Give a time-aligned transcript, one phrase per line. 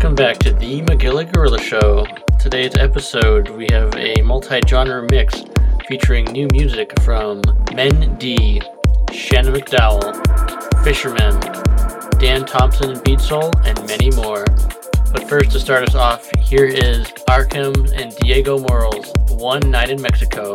[0.00, 2.06] Welcome back to the Magilla Gorilla Show.
[2.38, 5.44] Today's episode, we have a multi genre mix
[5.86, 7.42] featuring new music from
[7.74, 8.62] Men D,
[9.12, 10.16] Shannon McDowell,
[10.82, 11.38] Fisherman,
[12.18, 14.46] Dan Thompson and Beat Soul, and many more.
[15.12, 20.00] But first, to start us off, here is Arkham and Diego Morales, One Night in
[20.00, 20.54] Mexico.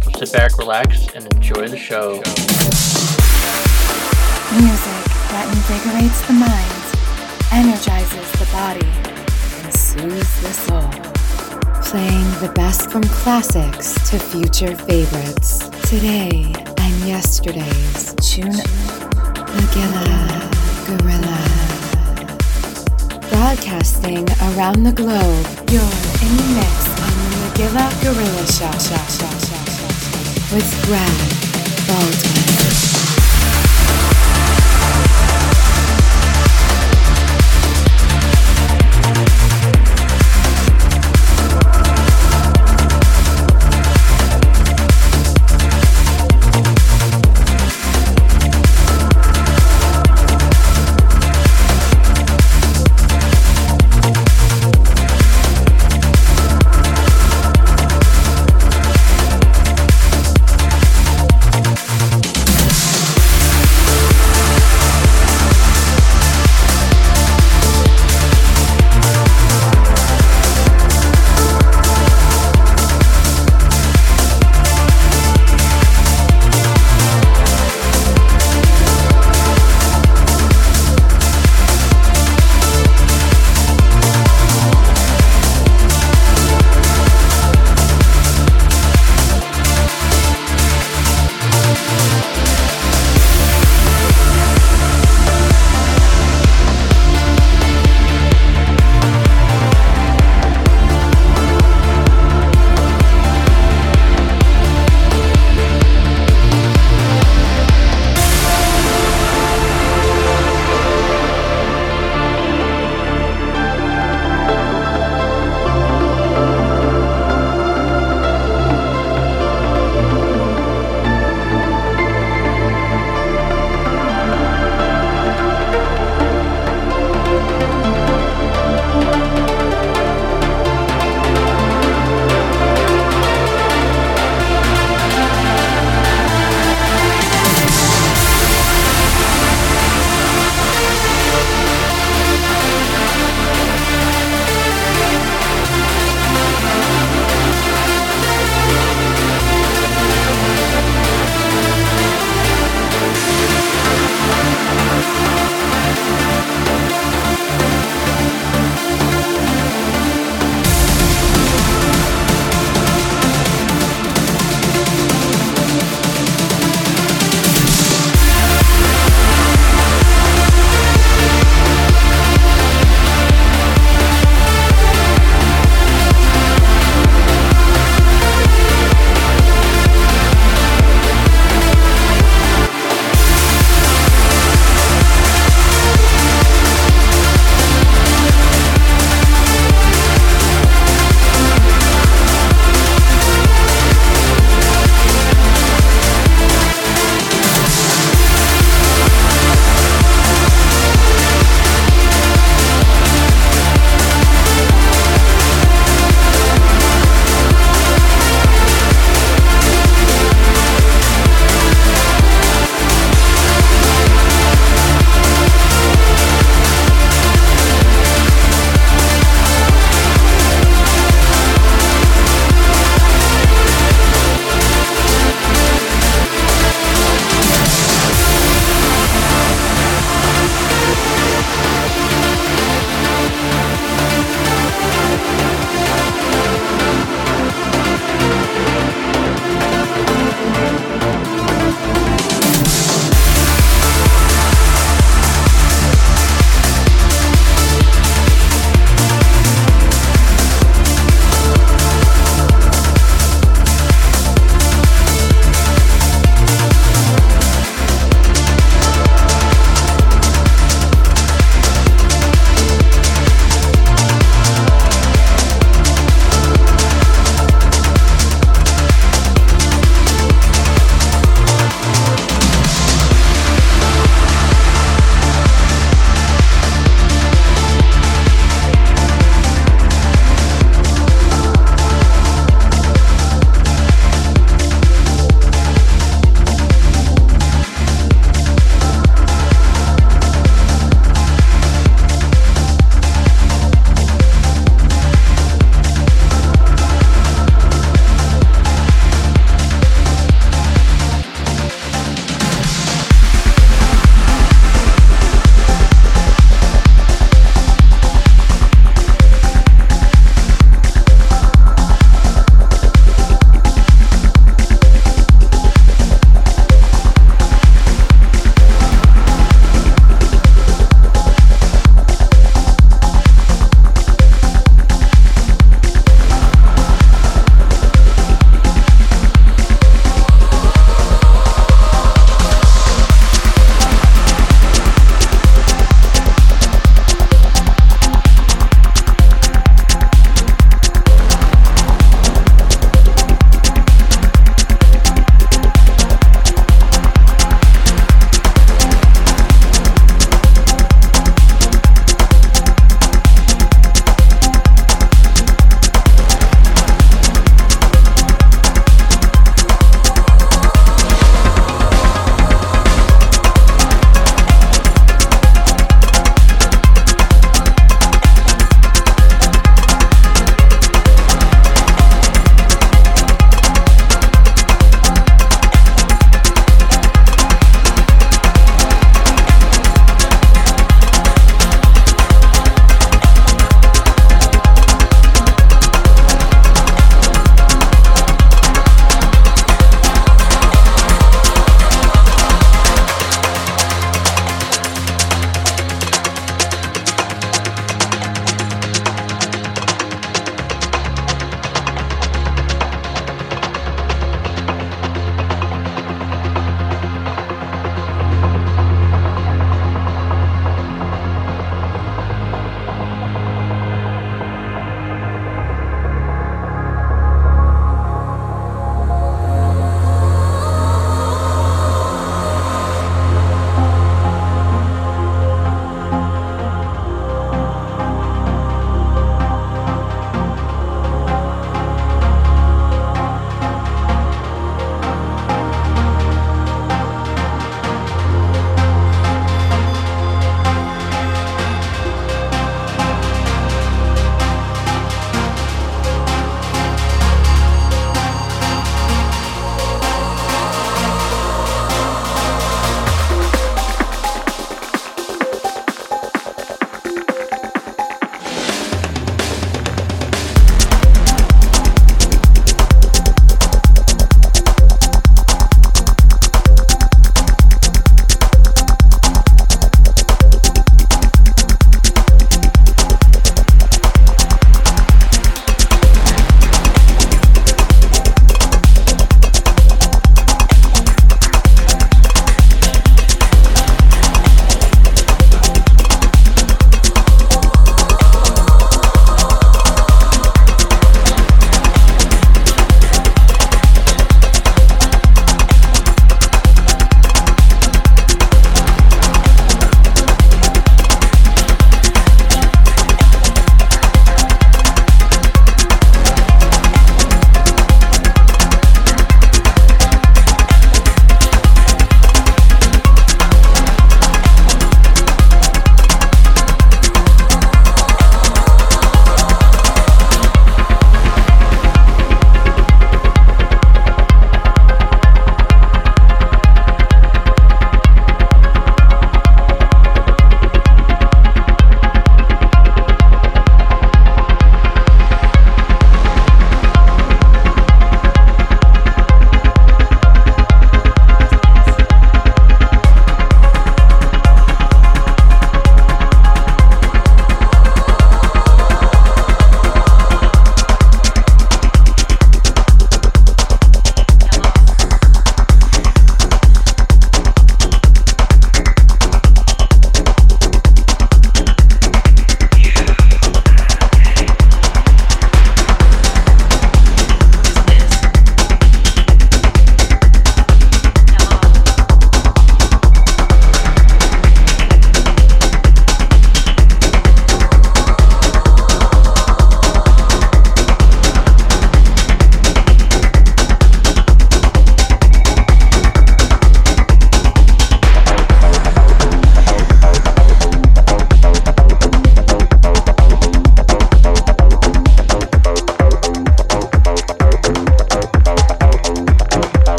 [0.00, 2.22] So sit back, relax, and enjoy the show.
[4.56, 6.77] Music that invigorates the mind,
[7.52, 8.86] energizes the body,
[9.64, 10.90] and soothes the soul.
[11.82, 15.68] Playing the best from classics to future favorites.
[15.88, 18.52] Today and yesterday's Tune
[19.56, 20.08] Magilla
[20.86, 21.40] Gorilla.
[23.30, 28.72] Broadcasting around the globe, you're in the mix on the Magilla Gorilla Show,
[30.54, 31.18] with Brad
[31.86, 32.47] Baldwin.